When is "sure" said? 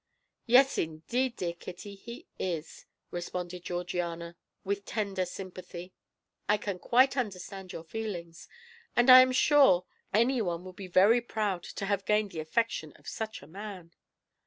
9.31-9.85